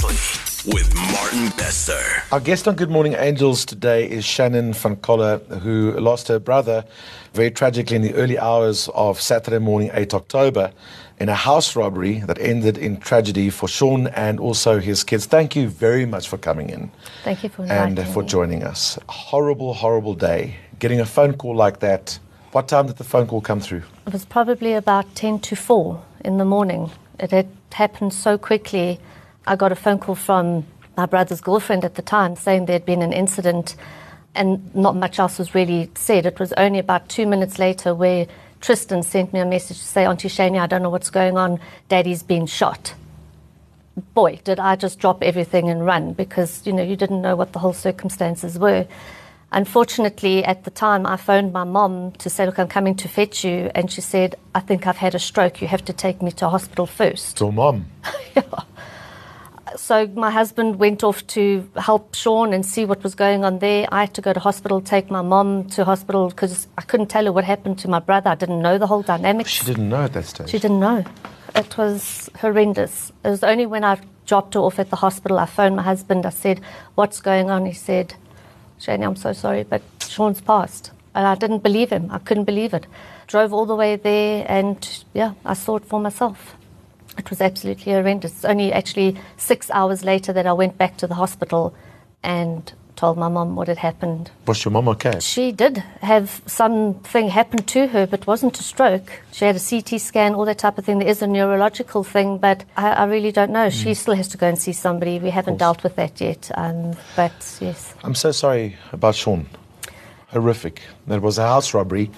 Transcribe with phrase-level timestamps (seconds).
[0.00, 1.98] Precisely with Martin Bester.
[2.30, 6.84] Our guest on Good Morning Angels today is Shannon van Coller, who lost her brother
[7.32, 10.72] very tragically in the early hours of Saturday morning, 8 October,
[11.18, 15.26] in a house robbery that ended in tragedy for Sean and also his kids.
[15.26, 16.90] Thank you very much for coming in.
[17.24, 18.28] Thank you for inviting and for me.
[18.28, 18.98] joining us.
[19.08, 20.56] Horrible, horrible day.
[20.78, 22.18] Getting a phone call like that.
[22.52, 23.82] What time did the phone call come through?
[24.06, 26.90] It was probably about 10 to 4 in the morning.
[27.18, 29.00] It had happened so quickly.
[29.48, 30.66] I got a phone call from
[30.98, 33.76] my brother's girlfriend at the time saying there had been an incident
[34.34, 36.26] and not much else was really said.
[36.26, 38.26] It was only about two minutes later where
[38.60, 41.60] Tristan sent me a message to say, Auntie Shania, I don't know what's going on.
[41.88, 42.94] Daddy's been shot.
[44.12, 47.54] Boy, did I just drop everything and run because, you know, you didn't know what
[47.54, 48.86] the whole circumstances were.
[49.50, 53.44] Unfortunately, at the time, I phoned my mom to say, Look, I'm coming to fetch
[53.44, 53.70] you.
[53.74, 55.62] And she said, I think I've had a stroke.
[55.62, 57.40] You have to take me to hospital first.
[57.40, 57.86] Your mom.
[59.76, 63.86] So my husband went off to help Sean and see what was going on there.
[63.92, 67.24] I had to go to hospital, take my mom to hospital because I couldn't tell
[67.24, 68.30] her what happened to my brother.
[68.30, 69.50] I didn't know the whole dynamics.
[69.50, 70.50] She didn't know at that stage.
[70.50, 71.04] She didn't know.
[71.54, 73.12] It was horrendous.
[73.24, 76.24] It was only when I dropped her off at the hospital, I phoned my husband.
[76.26, 76.60] I said,
[76.94, 77.66] What's going on?
[77.66, 78.14] He said,
[78.78, 80.92] Shani, I'm so sorry, but Sean's passed.
[81.14, 82.08] And I didn't believe him.
[82.12, 82.86] I couldn't believe it.
[83.26, 86.54] Drove all the way there, and yeah, I saw it for myself.
[87.18, 88.32] It was absolutely horrendous.
[88.32, 91.74] It's only actually six hours later that I went back to the hospital
[92.22, 94.30] and told my mom what had happened.
[94.46, 95.20] Was your mom okay?
[95.20, 99.22] She did have something happen to her, but wasn't a stroke.
[99.30, 100.98] She had a CT scan, all that type of thing.
[100.98, 103.70] There is a neurological thing, but I, I really don't know.
[103.70, 105.20] She still has to go and see somebody.
[105.20, 106.50] We haven't dealt with that yet.
[106.54, 109.46] Um, but yes, I'm so sorry about Sean.
[110.28, 110.82] Horrific.
[111.06, 112.10] That was a house robbery.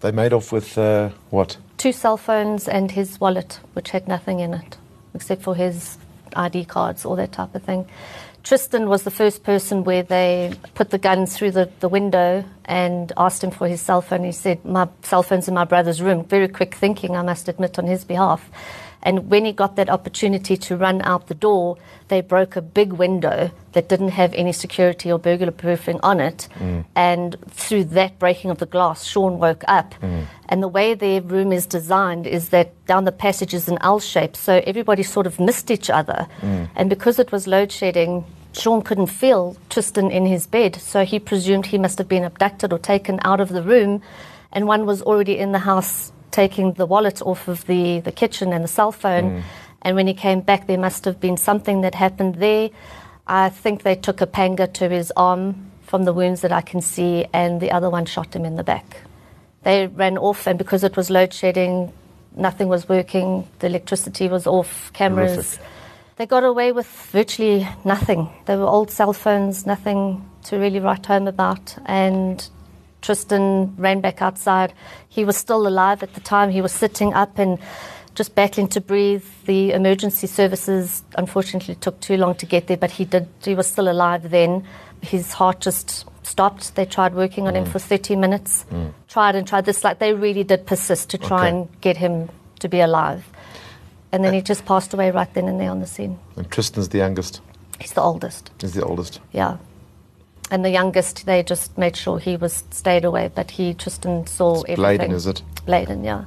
[0.00, 1.58] They made off with uh, what?
[1.76, 4.76] Two cell phones and his wallet, which had nothing in it
[5.14, 5.96] except for his
[6.34, 7.86] ID cards, all that type of thing.
[8.42, 13.10] Tristan was the first person where they put the gun through the, the window and
[13.16, 14.22] asked him for his cell phone.
[14.22, 16.24] He said, My cell phone's in my brother's room.
[16.24, 18.50] Very quick thinking, I must admit, on his behalf.
[19.02, 21.78] And when he got that opportunity to run out the door,
[22.08, 26.48] they broke a big window that didn't have any security or burglar proofing on it.
[26.58, 26.84] Mm.
[26.94, 29.94] And through that breaking of the glass, Sean woke up.
[30.00, 30.26] Mm.
[30.48, 33.98] And the way their room is designed is that down the passage is an L
[33.98, 36.28] shape, so everybody sort of missed each other.
[36.40, 36.68] Mm.
[36.76, 41.18] And because it was load shedding, Sean couldn't feel Tristan in his bed, so he
[41.18, 44.02] presumed he must have been abducted or taken out of the room.
[44.52, 48.52] And one was already in the house taking the wallet off of the, the kitchen
[48.52, 49.24] and the cell phone.
[49.24, 49.42] Mm.
[49.82, 52.70] And when he came back, there must have been something that happened there.
[53.26, 56.80] I think they took a panga to his arm from the wounds that I can
[56.80, 59.02] see, and the other one shot him in the back.
[59.64, 61.92] They ran off, and because it was load shedding,
[62.36, 65.58] nothing was working, the electricity was off, cameras.
[66.16, 68.28] They got away with virtually nothing.
[68.44, 71.76] They were old cell phones, nothing to really write home about.
[71.86, 72.46] And
[73.02, 74.72] Tristan ran back outside.
[75.08, 76.50] He was still alive at the time.
[76.50, 77.58] He was sitting up and
[78.14, 79.24] just battling to breathe.
[79.46, 83.28] The emergency services unfortunately took too long to get there, but he did.
[83.42, 84.64] He was still alive then.
[85.02, 86.74] His heart just stopped.
[86.74, 87.72] They tried working on him mm.
[87.72, 88.64] for 30 minutes.
[88.70, 88.92] Mm.
[89.08, 89.84] Tried and tried this.
[89.84, 91.48] Like they really did persist to try Okay.
[91.50, 92.30] and get him
[92.60, 93.24] to be alive.
[94.12, 96.18] And then he just passed away right then and there on the scene.
[96.36, 97.40] And Tristan's the youngest.
[97.80, 98.50] He's the oldest.
[98.60, 99.20] He's the oldest.
[99.32, 99.56] Yeah.
[100.52, 104.60] And the youngest, they just made sure he was stayed away, but he Tristan saw
[104.60, 104.98] It's everything.
[104.98, 105.42] Bladen, is it?
[105.66, 106.26] Bladen, yeah.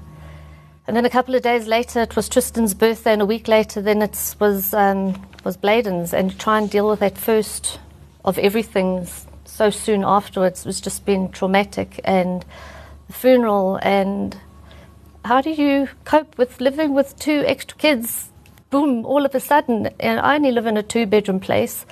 [0.87, 3.81] And then a couple of days later, it was Tristan's birthday, and a week later,
[3.81, 6.13] then it was um, was Bladen's.
[6.13, 7.77] And to try and deal with that first
[8.23, 9.05] of everything
[9.43, 11.99] so soon afterwards was just been traumatic.
[12.05, 12.45] And
[13.07, 14.37] the funeral, and
[15.25, 18.31] how do you cope with living with two extra kids?
[18.69, 19.89] Boom, all of a sudden.
[19.99, 21.85] And I only live in a two bedroom place.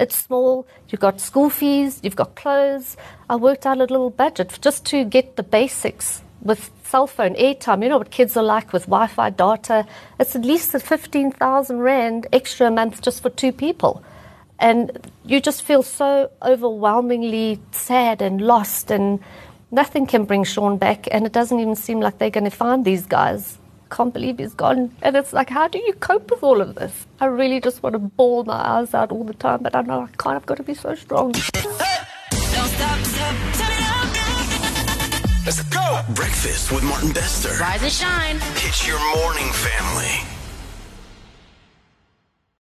[0.00, 2.96] It's small, you've got school fees, you've got clothes.
[3.30, 7.82] I worked out a little budget just to get the basics with cell phone, airtime.
[7.82, 9.86] You know what kids are like with Wi Fi data.
[10.18, 14.04] It's at least a 15,000 Rand extra a month just for two people.
[14.58, 19.18] And you just feel so overwhelmingly sad and lost, and
[19.70, 21.08] nothing can bring Sean back.
[21.10, 23.58] And it doesn't even seem like they're going to find these guys.
[23.90, 24.94] Can't believe he's gone.
[25.02, 27.06] And it's like, how do you cope with all of this?
[27.20, 30.02] I really just want to bawl my eyes out all the time, but I know
[30.02, 30.36] I can't.
[30.36, 31.34] I've got to be so strong.
[35.44, 36.02] Let's go.
[36.14, 37.50] Breakfast with Martin Bester.
[37.60, 38.36] Rise and shine.
[38.62, 40.41] It's your morning family.